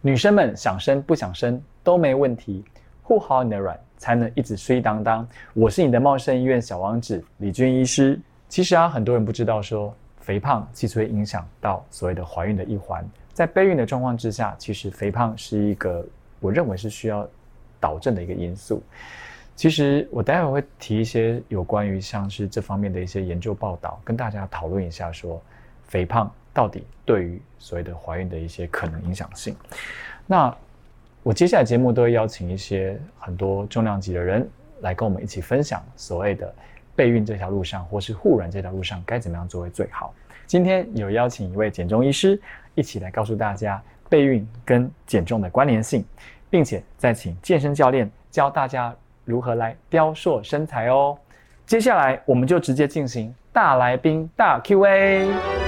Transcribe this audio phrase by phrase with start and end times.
[0.00, 2.64] 女生们想生不想生都没问题，
[3.02, 5.28] 护好你的卵才能一直睡当当。
[5.54, 8.18] 我是你的茂盛医院小王子李军医师。
[8.48, 13.04] 其实啊，很多人不知道说，肥胖其实会影响到所谓的怀孕的一环。
[13.32, 16.06] 在备孕的状况之下，其实肥胖是一个
[16.38, 17.28] 我认为是需要
[17.80, 18.80] 导正的一个因素。
[19.56, 25.42] 其实我待会会提一些有关于像是这方面的一些研究报道，跟大家讨论一下说，
[25.88, 29.54] 肥胖到底对于所谓的怀孕的一些可能影响性。
[30.26, 30.52] 那
[31.22, 34.44] 我接下来节目都会邀请一些很多重量级的人
[34.80, 36.52] 来跟我们一起分享所谓的
[36.96, 40.12] 备孕这条路上，或是护卵这条路上该怎么样做会最好。
[40.48, 42.40] 今天有邀请一位减重医师
[42.74, 46.04] 一起来告诉大家备孕跟减重的关联性，
[46.50, 48.92] 并且再请健身教练教大家。
[49.24, 51.16] 如何来雕塑身材哦？
[51.66, 55.67] 接下来我们就直接进行大来宾大 Q&A。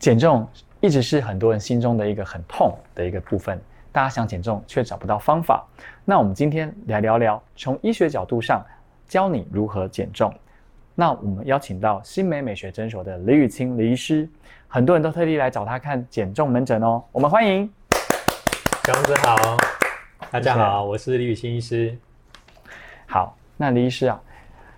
[0.00, 0.48] 减重
[0.80, 3.60] 一直是很多人心中的一个很痛的一个部分，
[3.92, 5.62] 大家想减重却找不到方法。
[6.06, 8.64] 那我们今天来聊聊，从医学角度上
[9.06, 10.32] 教你如何减重。
[10.94, 14.26] 那我们邀请到新美美学诊所的李雨清李医师，
[14.68, 17.04] 很多人都特地来找他看减重门诊哦。
[17.12, 17.70] 我们欢迎，
[18.86, 19.36] 小王子好。
[20.30, 21.94] 大家好，我是李雨清医师。
[23.06, 24.18] 好，那李医师啊，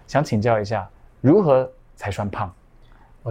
[0.08, 2.52] 想请教一下，如何才算胖？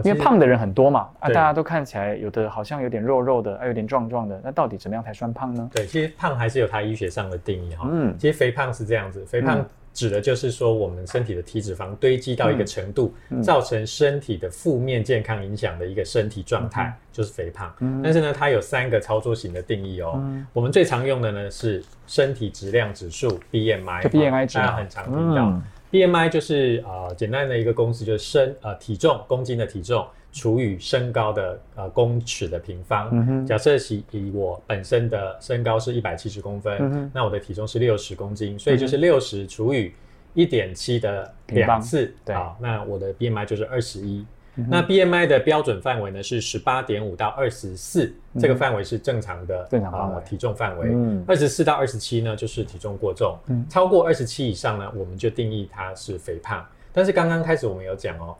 [0.04, 5.70] 因为胖的人很多嘛，啊，大家都看起来有的好像有点肉肉的，啊，有点壮壮的，那到底怎么样才算胖呢？
[5.72, 7.88] 对，其实胖还是有它医学上的定义哈。
[7.90, 9.64] 嗯，其实肥胖是这样子，肥胖。
[9.94, 17.70] 指的就是说，我们身体的体脂肪堆积到一个程度，造成身体的负面健康影响的一个身体状态，就是肥胖。
[17.80, 20.18] 嗯但是呢，它有三个操作型的定义哦。
[20.54, 25.60] 我们最常用的呢是身体质量指数 （BMI），大家很常听到。
[25.92, 30.04] BMI 就是呃简单的一个公式，就是身呃体重公斤的体重。
[30.34, 39.92] 除以身高的呃公尺的平方，假设以以我本身的身高是一百七十公分，那我的体重是六十公斤，所以就是六十除以
[40.32, 44.24] 一点七的两次，啊，那我的 BMI 就是二十一。
[44.54, 50.22] 那 BMI 的标准范围呢是十八点五到二十四，这个范围是正常的正常范围。
[50.24, 50.94] 体重范围。
[51.26, 56.66] 二十四到二十七呢就是体重过重，超过二十七以上呢我们就定义它是肥胖。
[56.92, 58.36] 但是刚刚开始我们有讲哦。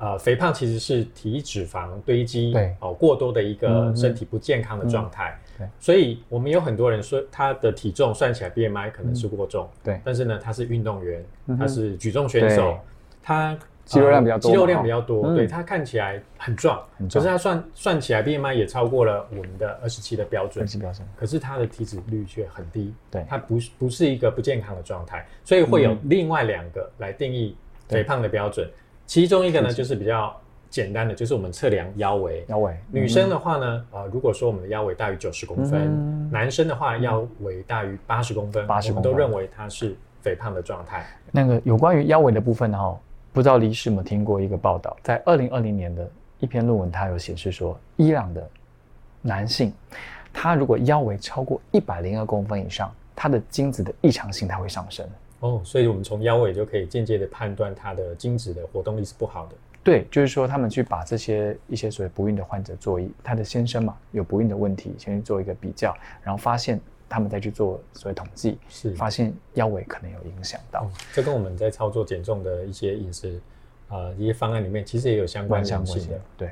[0.00, 5.36] 呃，肥胖其实是体脂肪堆积哦过多的一个身体不健康的状态。
[5.58, 9.68] 对，所以我们有很多人说他的体重算起来 BMI 可能是过重。
[9.82, 11.24] 对，但是呢，他是运动员，
[11.58, 12.78] 他是举重选手，
[13.20, 13.58] 他
[13.88, 16.78] 肌肉量比较多，肌肉量比较多，对他看起来很壮，
[17.10, 20.66] 可是他算算起来 BMI 也超过了我们的二十七的标准。
[20.78, 21.08] 标准。
[21.16, 22.94] 可是他的体脂率却很低。
[23.10, 27.56] 对，他不不是一个不健康的状态，所以会有另外两个来定义
[27.88, 28.68] 肥胖的标准。
[29.06, 30.38] 其中一个呢，就是比较
[30.68, 32.44] 简单的，就是我们测量腰围。
[32.48, 41.06] 腰围，女生的话呢，呃，如果说我们的腰围大于九十公分，男生的话腰围大于八十公分，八十公分都认为他是肥胖的状态。
[41.32, 43.00] 那个有关于腰围的部分哈，
[43.38, 46.10] 不知道李师有没有听过一个报道，在二零二零年的
[46.40, 48.44] 一篇论文，它有显示说，伊朗的
[49.22, 49.72] 男性，
[50.32, 55.06] 他如果腰围超过一百零二公分以上，他的精子的异常性它会上升。
[55.38, 59.54] 哦，所以我们从腰围就可以间接的判断他的精子的活动力是不好的。
[59.84, 68.92] 对，就是说他们去把这些一些所谓不孕的患者做一他的先生嘛有不孕的问题，先去做一个比较，然后发现他们再去做所谓统计，是。
[68.94, 70.88] 发现腰围可能有影响到。
[71.12, 73.40] 这跟我们在操作减重的一些饮食
[73.88, 76.20] 啊一些方案里面，其实也有相关相关性的。
[76.36, 76.50] 对，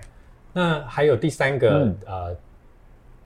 [0.53, 2.37] 那还有第三个呃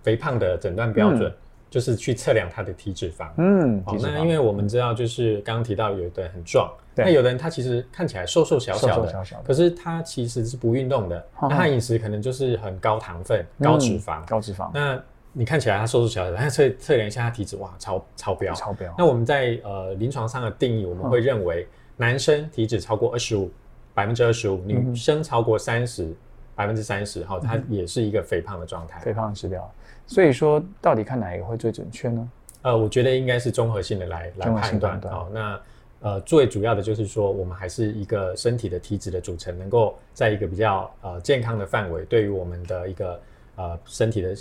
[0.03, 1.33] 肥胖的诊断标准。
[1.71, 14.69] 就是去测量他的体脂肪，嗯，好，那因为我们知道，就是刚刚提到有的人很壮，那有的人他其实看起来瘦瘦小小的，可是他其实是不运动的，那他饮食可能就是很高糖分、高脂肪、高脂肪。
[14.75, 15.01] 那
[15.33, 18.95] 你看起来他瘦瘦小小的，但测测量一下他体脂，哇，超超标，超标。
[18.99, 23.51] 那我们在呃临床上的定义，我们会认为男生体脂超过二十五
[23.95, 26.13] 百分之二十五，女生超过三十
[26.55, 29.73] 百分之三十，哈，它也是一个肥胖的状态，肥胖的指标。
[30.07, 32.29] 所以说，到底看哪一个会最准确呢？
[32.63, 35.01] 呃，我觉得应该是综合性的来来判断。
[35.03, 35.61] 好，那
[36.01, 43.21] 呃，最主要的就是说，我们还是一个身体的体脂的组成，能够在一个比较呃健康的范围，对于我们的一个
[43.57, 44.35] 呃身体的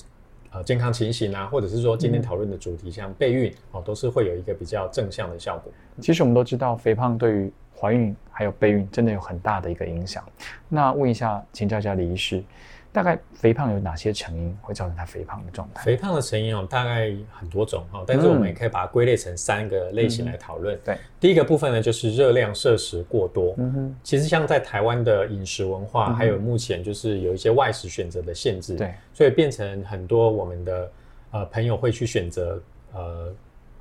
[0.52, 5.72] 呃健康情形啊，或者是说今天讨论的主题，像备孕哦，都是会有一个比较正向的效果。
[6.02, 10.24] 其实我们都知道，肥胖对于怀孕还有备孕真的有很大的一个影响。
[10.68, 12.44] 那问一下，请教一下李医师。
[12.92, 15.84] 大概肥胖有哪些成因会造成他肥胖的状态？
[15.84, 20.78] 肥胖的成因哦，大概很多种哈，但是我们也可以把它归类成三个类型来讨论。
[20.84, 23.54] 对，第一个部分呢，就是热量摄食过多。
[23.58, 30.92] 嗯哼，其实像在台湾的饮食文化，还有目前就是有一些外食选择的限制，对，所以变成很多我们的
[31.32, 32.60] 呃朋友会去选择
[32.94, 33.32] 呃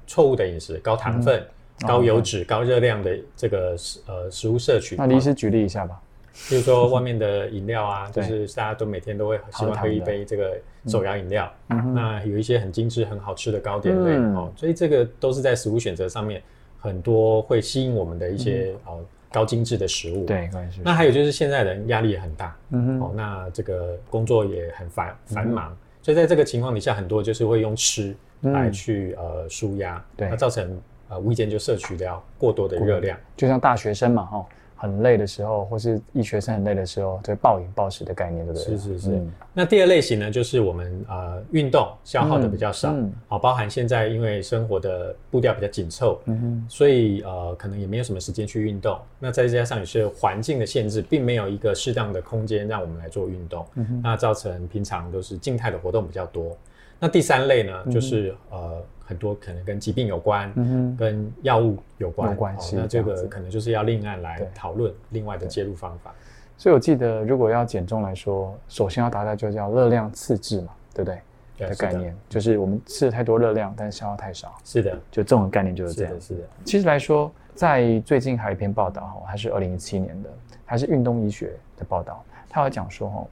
[0.06, 1.42] 错误的饮食，高糖分、
[1.86, 4.96] 高油脂、高热量的这个食呃食物摄取。
[4.96, 5.98] 那李医师举例一下吧。
[6.48, 10.56] 比如说外面的饮料啊，就是大家都每天都会喜欢喝一杯这个
[10.86, 11.50] 手摇饮料。
[11.68, 16.42] 那有一些很精致、很好吃的糕点类哦，所以这个都是在食物选择上面
[16.78, 19.00] 很多会吸引我们的一些哦
[19.30, 20.24] 高精致的食物。
[20.24, 20.48] 对，
[20.82, 22.56] 那还有就是现在人压力也很大，
[23.00, 34.46] 哦，那这个工作也很繁繁忙，所以在这个情况底下，很多就是会用吃来去呃舒压，对，那造成呃无意间就摄取掉过多的热量，就像大学生嘛，哈。
[34.78, 38.64] 很累的时候，或是医学生很累的时候，就暴饮暴食的概念，对不对？
[38.64, 39.26] 是是是。
[39.52, 42.94] 那第二类型呢，就是我们呃运动消耗的比较少，
[43.26, 48.96] 好，包含现在因为生活的步调比较紧凑，嗯哼，所以呃可能也没有什么时间去运动。
[49.18, 53.66] 那再加上也是环境的限制，并没有一个适当的空间让我们来做运动，
[54.00, 56.56] 那造成平常都是静态的活动比较多。
[56.98, 58.82] 那第三类呢，就是呃。
[59.08, 60.52] 很多可能跟疾病有关，
[60.98, 66.14] 跟药物有关关系，那这个可能就是要另案来讨论另外的介入方法。
[66.58, 71.68] 所以我记得，如果要减重来说，首先要达到就叫热量赤字嘛，对不对？
[71.68, 74.54] 的概念就是我们吃了太多热量，但是消耗太少。
[74.62, 76.20] 是的，就这种概念就是这样。
[76.20, 76.40] 是的。
[76.66, 80.28] 其实来说，在最近还有一篇报道哈，它是二零一七年的，
[80.66, 83.26] 它是运动医学的报道，它有讲说哈，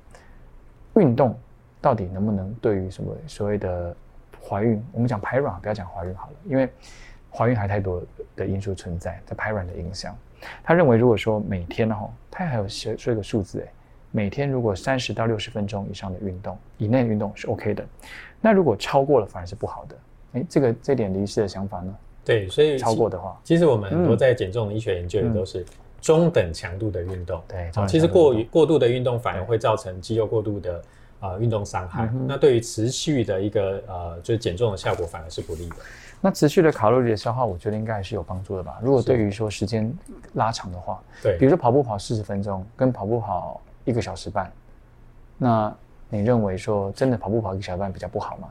[0.94, 1.38] 运动
[1.86, 3.94] 到底能不能对于什么所谓的。
[4.48, 6.68] 怀孕，我们讲排卵，不要讲怀孕好了，因为
[7.32, 8.00] 怀孕还太多
[8.36, 10.16] 的因素存在在排卵的影响。
[10.62, 13.72] 他认为，如果说每天哈，他还有写说一个数字哎，
[14.12, 17.84] 每天如果三十到六十分钟以上的运动，以内运动是 OK 的。
[18.40, 19.96] 那如果超过了，反而是不好的。
[20.34, 21.92] 哎，这个这点李师的想法呢？
[22.24, 25.66] 对，所以超过的话，其实我们很多在减重的医学研究也都是
[26.00, 27.42] 中等强度的运动。
[27.48, 30.80] 对，其实过于过度的运动反而会造成肌肉过度的。
[31.20, 35.76] 啊，运动伤害，那对于持续的一个呃，就是减重的效果反而是不利的。
[36.20, 38.78] 那持续的卡路里的消耗，我觉得应该还是有帮助的吧。
[38.82, 39.92] 如果对于说时间
[40.34, 44.50] 拉长的话，对，比如说跑步跑四十分钟，跟跑步跑一个小时半，
[45.38, 45.74] 那
[46.08, 48.48] 你认为说真的跑步跑一个小时半比较不好吗？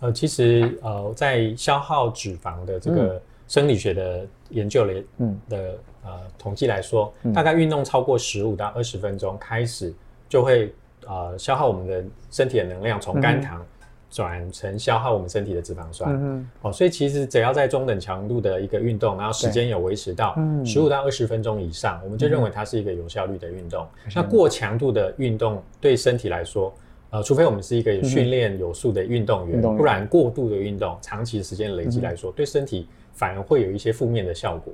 [0.00, 9.92] 呃，其实呃，在消耗脂肪的这个生理学的研究里，嗯的呃统计来说，大概运动超过十五到二十分钟开始
[10.28, 10.72] 就会。
[11.06, 13.64] 呃，消耗我们的身体的能量，从肝糖
[14.08, 16.10] 转成消耗我们身体的脂肪酸。
[16.14, 23.86] 嗯哦，所以其实只要在中等强度的一个运动，然后时间有维持到十五到二十分钟以上，我们就认为它是一个有效率的运动。
[24.14, 26.72] 那过强度的运动对身体来说，
[27.10, 34.72] 呃，除非我们是一个有训练有素的运动员，不然过度的运动，长期时间累积来说，对身体反而会有一些负面的效果。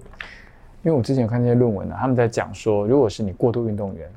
[0.83, 4.09] 因为我之前有看那些论文呢，他们在讲说，如果是你过度运动员，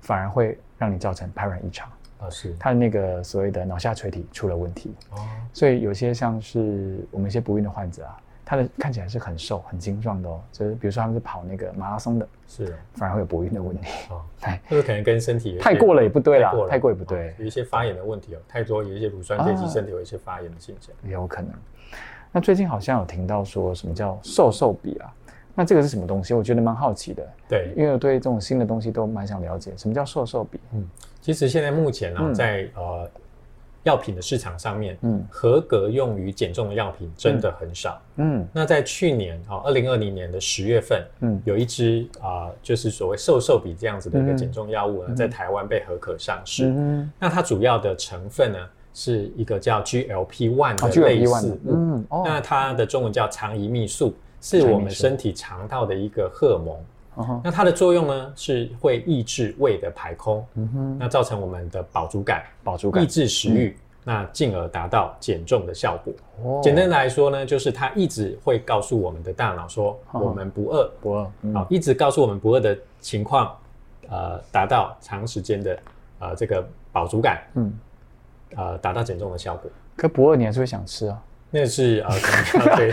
[0.00, 0.58] 反而会。
[0.80, 1.86] 让你造成排卵异常。
[2.20, 2.54] 啊，是。
[2.58, 4.94] 他的那个所谓的脑下垂体出了问题。
[5.10, 5.18] 哦，
[5.52, 12.74] 所以有些像是我们一些不孕的患者啊，他的看起来是很瘦很精壮的哦，就是比如说他们是跑那个马拉松的，是。
[12.94, 13.88] 反而会有不孕的问题。
[14.08, 21.52] 哦，对， 这个可能跟身体太过了也不对啦，太过也不对，有一些发炎的问题哦，太多有一些乳酸堆积，身体有一些发炎的现象，也有可能。
[22.32, 25.12] 那最近好像有听到说什么叫瘦瘦比啊？
[25.60, 26.32] 那这个是什么东西？
[26.32, 27.22] 我觉得蛮好奇的。
[27.46, 29.74] 对，因为我对这种新的东西都蛮想了解。
[29.76, 30.58] 什么叫瘦瘦比？
[30.72, 30.88] 嗯，
[31.20, 33.06] 其实现在目前呢，在呃
[33.82, 38.00] 药品的市场上面，嗯，合格用于减重的药品真的很少。
[38.16, 46.68] 嗯，那在去年啊，二零二零年的十月份，嗯，有一支啊，就是所谓瘦瘦比这样子的一个减重药物呢，在台湾被合可上市。
[46.68, 48.58] 嗯，那它主要的成分呢，
[48.94, 51.72] 是一个叫 GLP one 的类似物。
[51.74, 54.14] 嗯，哦，那它的中文叫肠胰泌素。
[54.40, 60.44] 是我们身体肠道的一个荷尔蒙，那它的作用呢是会抑制胃的排空，
[60.98, 66.60] 那造成我们的饱足感，饱足感，抑制食欲，那进而达到减重的效果。
[66.62, 73.54] 简单来说呢，就是它一直会告诉我们的大脑说我们不饿，不饿，好，一直告诉我们不饿的情况，
[74.08, 75.78] 呃，达到长时间的
[76.20, 77.78] 呃这个饱足感，嗯，
[78.56, 79.70] 呃，达到减重的效果。
[79.96, 81.22] 可不饿你还是会想吃啊。
[81.50, 82.14] 那是呃，
[82.76, 82.92] 对，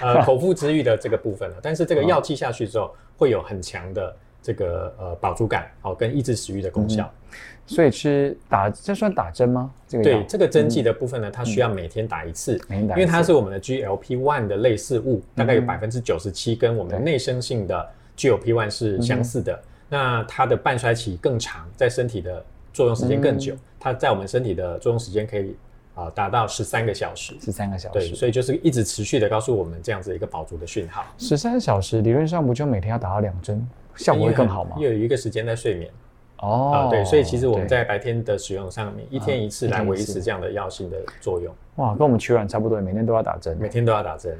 [0.00, 1.56] 呃，口腹之欲的这个部分了。
[1.62, 7.12] 但是这个药剂下去之后，会有很强的这个呃饱足感，好，跟抑制食欲的功效。
[7.66, 9.70] 所以吃打这算打针吗？
[9.88, 25.56] 这个对这个针剂的部分呢，它需要每天打一次，因为它是我们的 GLP one 的类似物，大概有百分之九十七跟我们内生性的 GLP-1 是相似的，那它的半衰期更长，在身体的作用时间更久，它在我们身体的作用时间可以
[25.96, 31.04] 啊达到十三个小时，十三个小时，对，所以就是一直持续的告诉我们这样子一个饱足的讯号。
[31.18, 34.76] 十三小时理论上不就每天要打到两针，效果会更好吗？
[34.78, 35.90] 又有一个时间在睡眠。
[36.40, 41.54] 哦，对，所以其实我们在白天的使用上面，一天一次来维持这样的药性的作用。
[41.76, 44.36] 哇，跟我们取卵差不多，每天都要打针，每天都要打针。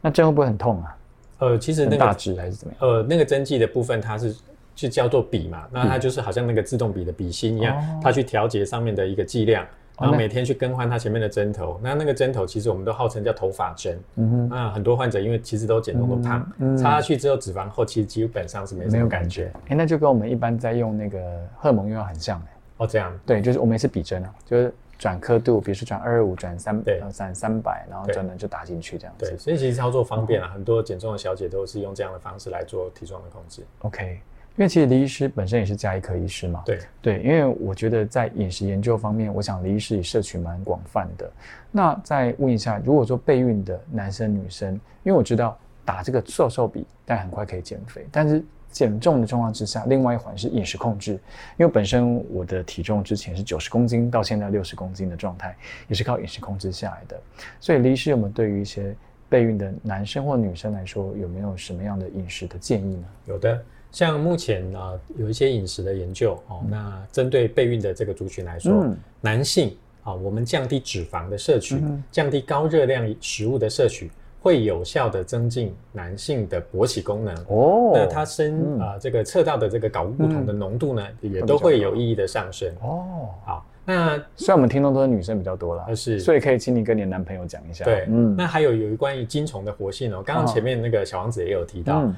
[0.00, 0.96] 那针会不会很痛啊？
[1.38, 2.88] 呃，其实那个大致还是怎么样？
[2.88, 4.32] 呃，那个针剂的部分它是
[4.76, 9.66] 就叫做笔嘛，那它就是好像那个自动笔的笔芯一样，它去调节上面的一个剂量。
[10.00, 14.00] 然后每天去更换它前面的针头，那那个针头其实我们都号称叫头发针。
[14.16, 19.52] 嗯哼，那很多患者因为其实都减重都胖，插下去之后脂肪后期基本上是没什么感觉。
[19.68, 21.20] 哎，那就跟我们一般在用那个
[21.58, 22.56] 荷尔蒙用药很像哎。
[22.78, 23.12] 哦，这样。
[23.26, 29.26] 对，就是我们也是比针啊，就是转刻度，比如说转二二五转三，对，转三百，然后转的就打进去这样子。
[29.26, 33.62] 对，所以其实操作方便啊，很多减重的小姐都是用这样的方式来做体重的控制。
[33.80, 34.18] OK。
[34.56, 41.30] 因为其实李医师本身也是加医科医师嘛，对对，因为我觉得在饮食研究方面，我想李医师也摄取蛮广泛的。
[41.70, 51.12] 那再问一下，如果说备孕的男生女生，因为我知道打这个瘦瘦笔，但很快可以减肥，但是减重的状况之下，另外一环是饮食控制。
[51.56, 55.56] 因为本身我的体重之前是九十公斤，到现在六十公斤的状态，
[55.88, 57.18] 也是靠饮食控制下来的。
[57.60, 58.94] 所以李医师有没有对于一些
[59.28, 63.04] 备孕的男生或女生来说，有没有什么样的饮食的建议呢？
[63.24, 63.64] 有的。
[63.92, 68.86] 像目前啊，有一些饮食的研究哦，那针对备孕的这个族群来说，
[69.20, 77.90] 男性啊，我们降低脂肪的摄取，降低高热量食物的摄取，会有效的增进男性的勃起功能哦。
[77.92, 83.28] 那它身啊，这个测到的这个睾固酮的浓度呢，也都会有意义的上升哦。
[83.44, 87.84] 好，那虽然我们听众都是女生比较多了，是，所以可以请你跟你的男朋友讲一下。
[87.84, 92.08] 对，嗯，那还有有关于精虫的活性哦，刚刚前面那个小王子也有提到。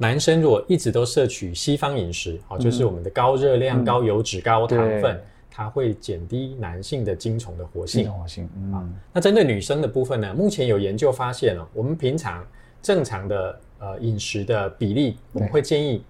[0.00, 8.10] 男生如果一直都摄取西方饮食，哦，就是我们的高热量、高油脂、高糖分，它会减低男性的精虫的活性。
[8.10, 8.94] 活性，嗯。
[9.12, 10.32] 那针对女生的部分呢？
[10.32, 12.42] 目前有研究发现哦，我们平常
[12.80, 16.02] 正常的呃饮食的比例，我们会建议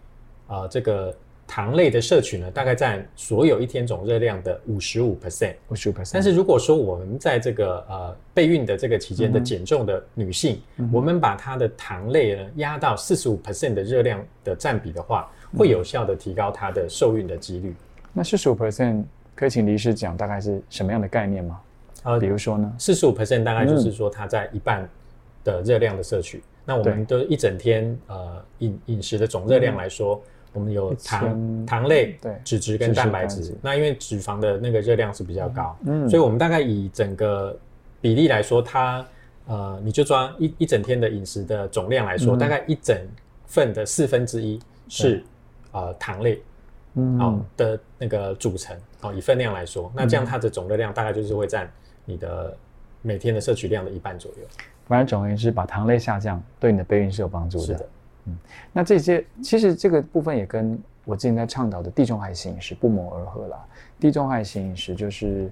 [0.47, 1.13] 啊这个。
[1.51, 6.13] 糖类的摄取呢，大概占所有一天总热量的五十五 percent，五十五 percent。
[6.15, 15.29] 但是如果说我们在这个呃备孕的这个期间的减重的女性，我们把她的糖类呢压到四十五 percent 的热量的占比的话，
[15.59, 17.75] 会有效的提高她的受孕的几率。
[18.13, 19.03] 那四十五 percent
[19.35, 21.61] 可以请李师讲大概是什么样的概念吗？
[22.05, 24.89] 呃，比如说呢，四十五 percent 大概就是说它在一半
[25.43, 26.41] 的热量的摄取。
[26.65, 30.23] 那我们都一整天呃饮饮食的总热量来说。
[30.53, 33.55] 我们有糖、糖类、对脂质跟蛋白质。
[33.63, 37.57] 那因为脂肪的那个热量是比较高，嗯，所以我们大概以整个
[38.01, 39.07] 比例来说，它
[39.47, 42.97] 呃，你就抓一一整天的饮食的总量来说，大概一整
[43.47, 45.23] 份的四分之一是
[45.73, 46.43] 呃糖类，
[46.95, 51.71] 嗯，的那个组成哦，以分量来说，那这样它的总热量大概就是会占
[52.05, 52.57] 你的
[53.03, 54.47] 每天的摄取量的一半左右。
[54.87, 57.65] 反正总而言之，把糖类下降，对你的备孕是有帮助的。
[57.65, 57.89] 是的。
[58.27, 58.37] 嗯，
[58.73, 63.59] 那这些其实这个部分也跟我之前在倡导的地中海型饮食不谋而合了。
[63.99, 65.51] 地中海型饮食就是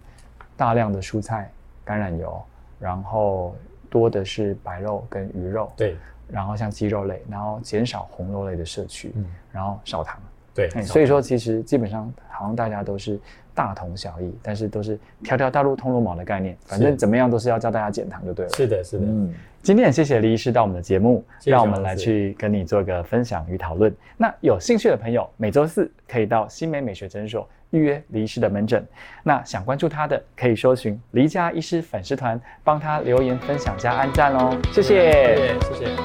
[0.56, 1.50] 大量的蔬菜、
[1.86, 2.42] 橄榄油，
[2.78, 3.54] 然后
[3.90, 5.96] 多的是白肉跟鱼肉，对，
[6.28, 10.20] 然后像鸡肉类，然后减少红肉类的摄取，嗯，然后少糖，
[10.54, 13.20] 对，所以说其实基本上好像大家都是。
[13.54, 18.52] 大同小异，但是都是条条大路通罗马的概念，反正怎么样都是要教大家减糖就对了。
[18.52, 19.04] 是的，是的。
[19.04, 19.34] 嗯，
[19.68, 23.94] 今天也谢谢李医师到我们的节目，让我们来去跟你做个分享与讨论。
[24.16, 28.82] 那有兴趣的朋友，每周四可以到新美美学诊所预约李医师的门诊。
[29.22, 34.58] 那想关注他的，可以搜寻黎家医师粉丝团，帮他留言分享加按赞哦。
[34.72, 35.12] 谢谢，
[35.60, 35.96] 谢谢。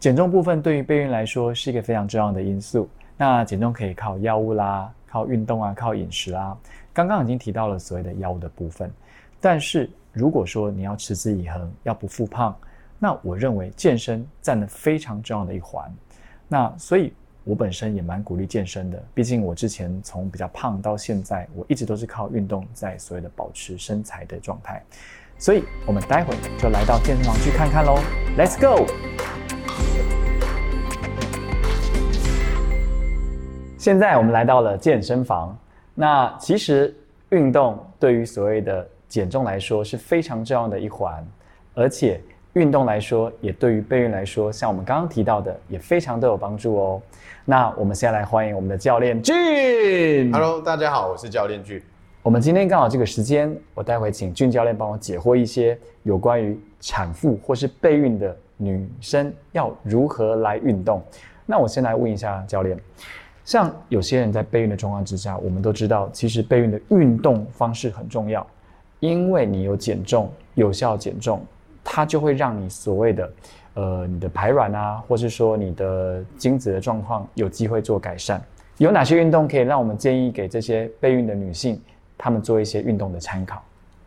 [0.00, 2.88] 减重部分对于备孕来说是一个非常重要的因素。
[3.18, 6.56] 那减重可以靠药物啦，靠运动啊，靠饮食啦。
[6.94, 8.90] 刚刚已经提到了所谓的药物的部分，
[9.48, 12.52] 但是如果说你要持之以恒，要不复胖，
[12.98, 15.88] 那我认为健身占了非常重要的一环。
[16.48, 17.12] 那所以，
[17.44, 19.00] 我本身也蛮鼓励健身的。
[19.14, 24.82] 毕竟我之前从比较胖到现在，我一直都是靠运动在所谓的保持身材的状态。
[25.38, 28.00] 所以，我们待会就来到健身房去看看喽。
[28.36, 28.84] Let's go。
[33.78, 35.56] 现在我们来到了健身房。
[35.94, 36.92] 那其实
[37.30, 41.24] 运动对于所谓的减重来说是非常重要的一环，
[41.74, 42.20] 而且
[42.54, 47.02] 运动来说也对于备孕来说，像我们刚刚提到的，也非常都有帮助哦。
[47.44, 50.32] 那我们先来欢迎我们的教练俊。
[50.32, 51.82] Hello，大家好，我是教练俊。
[52.22, 61.00] 我们今天刚好这个时间，我待会请俊教练帮我解惑一些有关于产妇或是备孕的女生要如何来运动。
[61.44, 62.76] 那我先来问一下教练，
[63.44, 68.44] 像有些人在备孕的状况之下，我们都知道，其实备孕的运动方式很重要，
[69.06, 71.44] 因为你有减重，有效减重，
[71.84, 73.32] 它就会让你所谓的，
[73.74, 78.42] 呃，你的排卵啊，或是说你的精子的状况有机会做改善。
[78.78, 81.80] 有哪些运动可以让我们建议给这些备孕的女性，
[82.18, 83.62] 她们做一些运动的参考？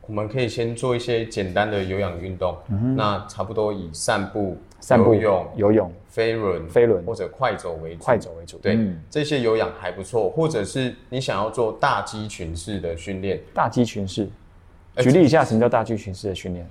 [0.05, 2.57] 我们可以先做一些简单的有氧运动，
[2.95, 8.03] 那差不多以散步、散步游泳、游泳、飞轮、飞轮或者快走为主。
[8.03, 8.57] 快走为主。
[8.57, 14.29] 对，嗯这些有氧还不错，或者是你想要做大肌群式的训练，大肌群式，呃
[15.01, 16.67] 举例一下什么叫大肌群式的训练？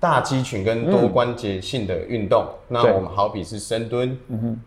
[0.00, 4.14] 大肌群跟多关节性的运动，那我们好比是深蹲、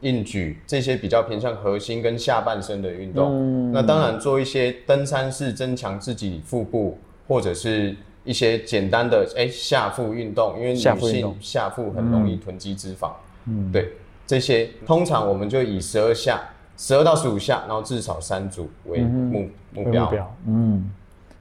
[0.01, 3.71] 硬举这些比较偏向核心跟下半身的运动。
[3.71, 13.11] 那当然做一些登山式增强自己腹部，或者是一些简单的哎、下腹运动，因为女性下腹很容易囤积脂肪。
[13.45, 13.93] 嗯，对，
[14.25, 16.41] 这些通常我们就以十二下，
[16.77, 20.05] 十二到十五下，然后至少三组为目、目标。
[20.05, 20.91] 目标，嗯，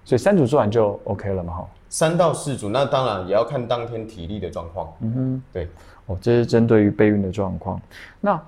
[0.07, 1.69] 所以三组做完就 OK 了嘛，哈。
[1.89, 4.91] 三到四组，那当然也要看当天体力的状况。
[5.01, 5.69] 嗯哼，对。
[6.07, 7.81] 哦，这是针对于备孕的状况。
[8.21, 8.41] 那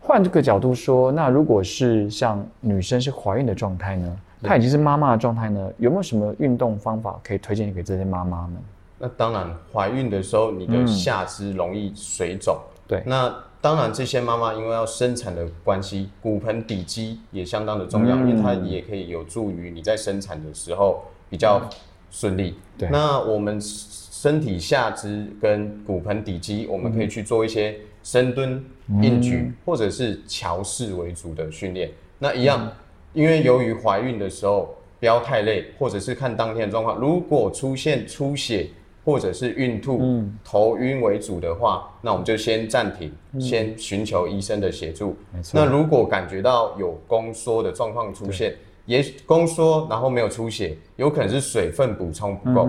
[0.00, 8.58] 换这个角度说，那如果是像女生是怀孕的状态呢，她已经是妈妈的状态呢，有没有什么运动方法可以推荐给这些妈妈们？
[8.98, 12.58] 那当然，怀孕的时候你的下肢容易水肿。
[12.86, 13.34] 对那
[13.66, 21.60] 当然，这些妈妈因为要生产的关系，骨盆底肌也相当的重要，因为它也可以有助于你在生产的时候比较
[22.08, 22.54] 顺利。
[22.78, 28.64] 对那我们身体下肢跟骨盆底肌，我们可以去做一些深蹲、
[29.02, 31.90] 硬举，或者是桥式为主的训练。
[32.20, 32.70] 那一样，
[33.14, 38.68] 因为由于怀孕的时候不要太累，或者是看当天的状况，如果出现出血
[39.06, 40.02] 或者是孕吐、
[40.44, 45.16] 头晕为主的话，那我们就先暂停，先寻求医生的协助。
[45.32, 45.60] 没错。
[45.60, 52.68] 那如果感觉到有宫缩的状况出现，也宫缩然后没有出血，有可能是水分补充不够。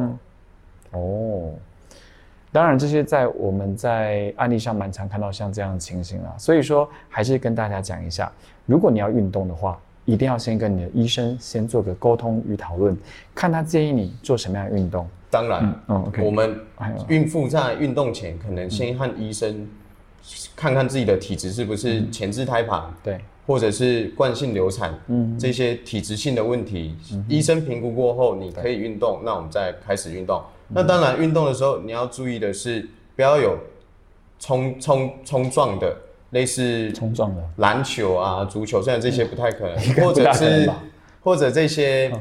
[0.91, 1.53] 哦，
[2.51, 8.31] 当然这些在我们在案例上蛮常看到像这样的情形啊，所以说还是跟大家讲一下，
[8.67, 12.95] 如果你要运动的话，一定要先跟你的医生先做个沟通与讨论，
[13.33, 15.07] 看他建议你做什么样的运动。
[15.29, 15.81] 当然，
[16.19, 16.59] 我们
[17.09, 19.67] 孕妇在运动前，可能先和医生
[20.55, 26.95] 看看自己的体质是不是前置胎盘，对，或者是惯性流产，嗯，这些体质性的问题，
[27.27, 30.41] 医生评估过后，你可以运动，那我们再开始运动。
[30.69, 33.57] 那当然，运动的时候你要注意的是，不要有
[34.39, 35.95] 冲冲冲撞的，
[36.31, 37.41] 类似冲撞的。
[37.57, 40.69] 篮球啊、足球，虽然这些不太可能， 该或者是
[41.21, 42.11] 或者这些，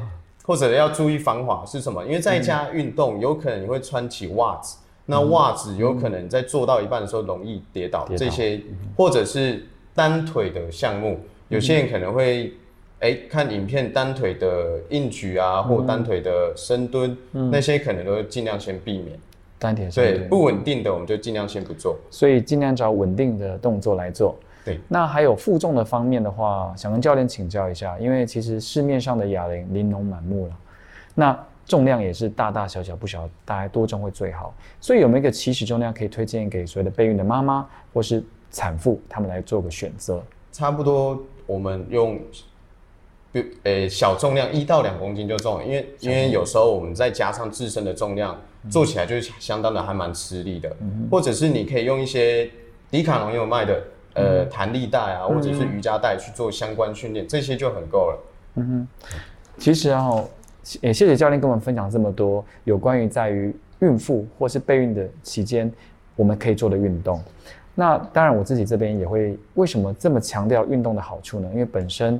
[0.47, 2.05] 或者要注意防滑是什么？
[2.05, 8.61] 因为在家运动，有可能你会穿起袜子，那袜子有可能在做到一半的时候容易跌倒，这些
[8.97, 12.53] 或者是单腿的项目，有些人可能会。
[12.99, 19.19] 哎，看影片单腿的硬举啊，或单腿的深蹲，那些可能都尽量先避免。
[19.59, 21.95] 单腿对，不稳定的我们就尽量先不做。
[22.11, 24.35] 所以尽量找稳定的动作来做。
[24.67, 30.53] 对，那还有负重的方面的话，想跟教练请教一下，因为其实市面上的哑铃玲珑满目了，
[31.15, 34.53] 那重量也是大大小小不小，大概多重会最好。
[34.81, 40.21] 所以有没有一个起始重量可以推荐给所有的备孕的妈妈或是产妇，他们来做个选择？
[40.51, 42.19] 差不多我们用，
[43.31, 48.37] 比呃小重量一到两公斤就重了，因为因为有时候我们再加上自身的重量，
[48.69, 50.75] 做起来就是相当的还蛮吃力的，
[51.09, 52.51] 或者是你可以用一些
[52.91, 53.81] 迪卡侬有卖的
[54.17, 58.19] 呃弹力带啊，或者是瑜伽带去做相关训练，这些就很够了。
[58.57, 58.89] 嗯哼
[59.59, 60.11] 其实啊、
[60.81, 65.71] 也谢谢教练跟我们分享这么多有关于在于孕妇或是备孕的期间
[66.17, 67.23] 我们可以做的运动。
[67.75, 71.49] 那当然，我自己这边也会为什么这么强调运动的好处呢？
[71.53, 72.19] 因为本身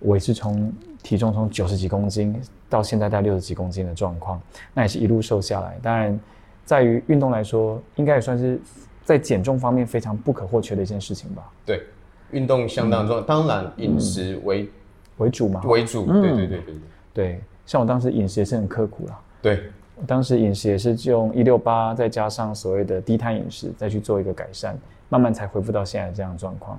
[0.00, 0.70] 我也是从
[1.02, 4.38] 体重从九十几公斤到现在在六十几公斤的状况，
[4.74, 5.78] 那也是一路瘦下来。
[5.82, 6.20] 当然，
[6.66, 8.60] 在于运动来说，应该也算是
[9.08, 11.82] 在减重方面非常不可或缺的一件事情吧，对，
[12.30, 14.68] 运动相当重要，当然饮食为
[15.16, 15.62] 为主嘛。
[15.64, 16.74] 为主，对对对对对
[17.14, 19.18] 对，像我当时饮食也是很刻苦啦。
[19.40, 19.62] 对。
[19.96, 26.78] 我当时饮食也是用一六八，再加上所谓的低碳饮食，再去做一个改善，慢慢才恢复到现在这样的状况，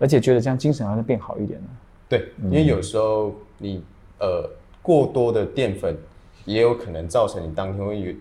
[0.00, 1.66] 而且觉得这样精神好像变好一点了。
[2.08, 3.84] 对，因为有时候你
[4.18, 4.50] 呃
[4.82, 5.96] 过多的淀粉
[6.44, 8.12] 也有可能造成你当天会有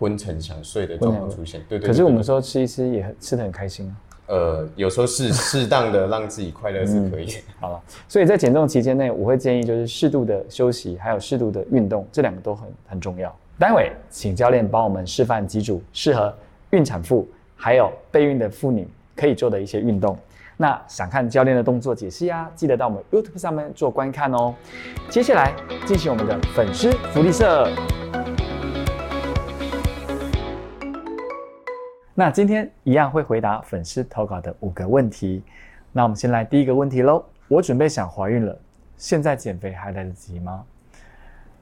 [0.00, 1.60] 昏沉想睡的状况出现。
[1.68, 3.94] 对对可是我们说吃一吃也很吃的很开心啊。
[4.28, 7.34] 呃，有时候是 适当的让自己快乐是可以。
[7.60, 13.36] 好了，所以在减重期间内，我会建议就是适度的休息，还有适度的运动，这两个都很很重要。
[13.58, 16.34] 待会请教练帮我们示范几组适合
[16.70, 20.16] 孕产妇还有备孕的妇女可以做的一些运动。
[20.56, 24.54] 那想看教练的动作解析啊，记得到我们 YouTube 上面做观看哦。
[25.08, 25.52] 接下来
[25.84, 27.68] 进行我们的粉丝福利社。
[32.14, 35.42] 那今天一样会回答粉丝投稿的五个问题。
[35.92, 37.24] 那我们先来第一个问题喽。
[37.46, 38.58] 我准备想怀孕了，
[38.96, 40.64] 现在减肥还来得及吗？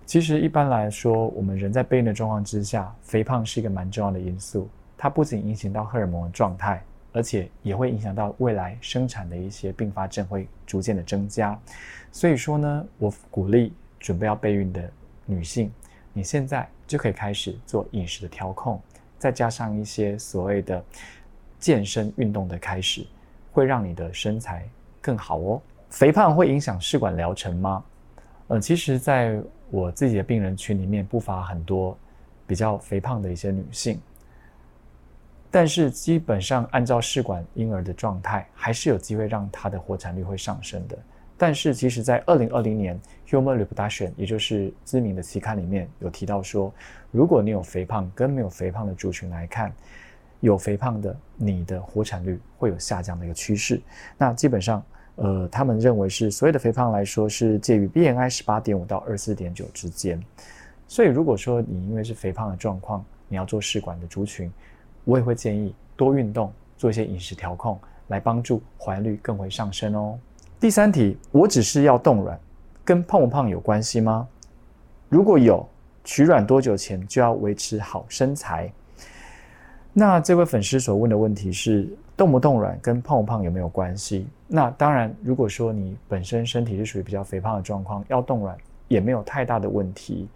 [0.06, 4.68] 其实一般来说，我们人在备孕的状况之下，肥胖是一个蛮重要的因素。
[4.96, 6.82] 它不仅影响到荷尔蒙的状态，
[7.12, 11.58] 而且也会影响到未来生产的一些并发症会逐渐的增加。
[12.10, 14.90] 所以说呢，我鼓励准备要备孕的
[15.26, 15.70] 女性，
[16.14, 18.80] 你现在就可以开始做饮食的调控。
[19.18, 20.82] 再加上一些所谓的
[21.58, 23.06] 健身运动的开始，
[23.52, 24.66] 会让你的身材
[25.00, 25.60] 更好哦。
[25.90, 27.84] 肥胖会影响试管疗程吗？
[28.48, 31.96] 呃，其实在我自己的病人群里面，不乏很多
[32.46, 34.00] 比较肥胖的一些女性，
[35.50, 40.98] 但是基本上按照试管婴儿的状态，还是有机会让她的活产率会上升的。
[41.40, 46.74] 但是，其实，在二零二零年《Human Reproduction》也就是知名的期刊里面有提到说，
[47.12, 49.72] 如果你有肥胖跟没有肥胖的族群来看，
[50.40, 53.80] 有肥胖的你的活产率会有下降的一个趋势。
[54.18, 54.82] 那基本上，
[55.14, 60.20] 呃，他们认为是所有的肥胖来说是介于 BMI 十八点五到二四点九之间。
[60.88, 64.52] 所以，如果说你因为是肥胖的状况，你要做试管的族群，
[65.04, 70.18] 我也会建议多运动，做一些饮食调控，来帮助怀率更为上升哦。
[70.60, 72.36] 第三题，我只是要冻卵，
[72.84, 74.26] 跟胖不胖有关系吗？
[75.08, 75.64] 如果有，
[76.02, 78.68] 取卵多久前就要维持好身材？
[79.92, 84.26] 那这位粉丝所问的问题是，冻不冻卵跟胖不胖有没有关系？
[84.48, 90.28] 那当然，如果说你本身身体是属于比较肥胖的状况，要冻卵也没有太大的问题，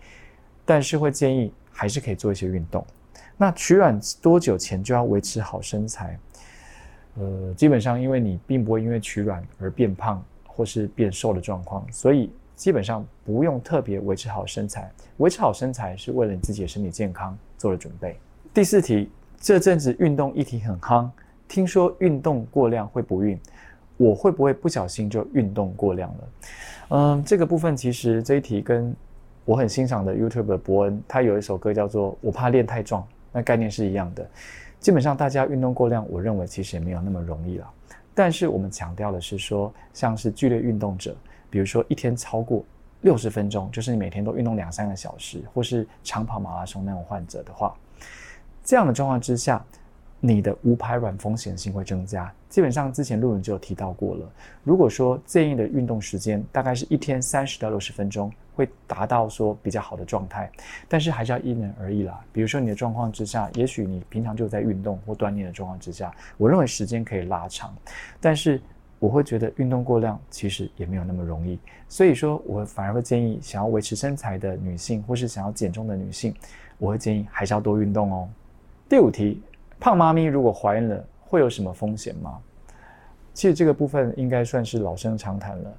[0.65, 2.87] 但是会建议还是可以做一些运动。
[3.37, 6.17] 那取卵多久前就要维持好身材？
[7.19, 14.91] 呃，基本上因为你并不会因为取卵而变胖或是变瘦的状况，所以基本上不用特别维持好身材。
[15.19, 18.17] 维持好身材是为了你自己的身体健康做了准备。
[18.55, 21.09] 第四题，这阵子运动议题很夯，
[21.47, 23.39] 听说运动过量会不孕，
[23.97, 26.29] 我会不会不小心就运动过量了？
[26.91, 28.95] 嗯，这个部分其实这一题跟
[29.45, 34.27] 我很欣赏的 YouTube 的伯恩，他有一首歌叫做《我怕练太壮》，那概念是一样的。
[34.83, 37.71] 基本上，大家运动过量，我认为其实也没有那么容易了。
[38.13, 41.17] 但是我们强调的是说，像是剧烈运动者，
[41.49, 42.63] 比如说一天超过
[43.01, 47.75] 六十分钟，就是你每天都运动两三个小时，或是长跑马拉松那种患者的话，
[48.63, 49.65] 这样的状况之下。
[50.25, 52.33] 你的无排卵风险性会增加。
[52.49, 54.33] 基本上之前论文就有提到过了。
[54.63, 60.51] 如果说建议的运动时间大概是一天三十到六十分钟，会达到说比较好的状态。
[60.89, 62.19] 但是还是要因人而异啦。
[62.33, 67.75] 比如说你的状况之下，也许你平常就在运动或锻炼的状况之下，我认为时间可以拉长。
[68.21, 68.61] 但是
[68.99, 71.59] 我会觉得运动过量其实也没有那么容易。
[71.89, 76.35] 所以说我反而会建议想要维持身材的女性，或是想要减重的女性，
[76.79, 78.29] 我会建议还是要多运动哦。
[78.89, 79.43] 第五题。
[79.81, 82.39] 胖妈咪如果怀孕了，会有什么风险吗？
[83.35, 85.75] 其实这个部分应该算是老生常谈了。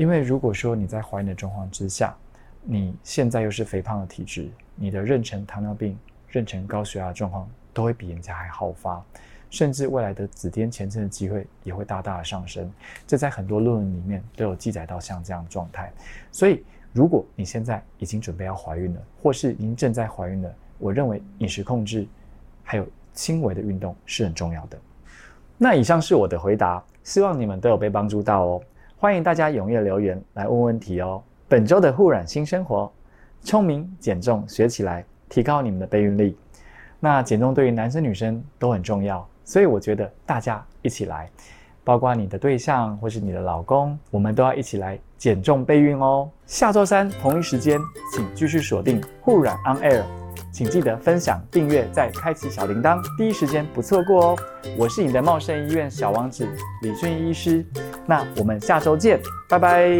[0.00, 2.16] 因为如果说你在怀孕的状况之下，
[2.62, 5.94] 你现在又是肥胖的体质，你的妊娠糖尿病、
[6.32, 9.04] 妊娠高血压状况都会比人家还好发，
[9.50, 12.72] 甚至未来的子癫前症的机会也会大大的上升。
[13.06, 15.92] 这在很多论文里面都有记载到像这样的状态。
[16.32, 22.08] 所以，如果你现在已经准备要怀孕了，或是您正在怀孕了，我认为饮食控制
[22.64, 22.86] 还有。
[23.12, 24.78] 轻微的运动是很重要的。
[25.58, 28.62] 那以上是我的回答，希望你们都有被帮助到哦。
[29.02, 31.22] 欢迎大家踊跃留言来问问题哦。
[31.48, 32.92] 本周的护染新生活，
[33.40, 36.36] 聪明减重学起来，提高你们的备孕力。
[36.98, 41.30] 那减重对于男生女生都很重要，所以我觉得大家一起来，
[41.82, 46.28] 包括你的对象或是你的老公，我们都要一起来减重备孕哦。
[46.44, 47.80] 下周三同一时间，
[48.14, 50.04] 请继续锁定护染 On Air。
[50.52, 54.38] 请记得分享、订阅，再开启小铃铛，第一时间不错过哦！
[54.76, 56.46] 我是你的茂盛医院小王子
[56.82, 57.64] 李俊医师，
[58.06, 59.90] 那我们下周见，拜拜。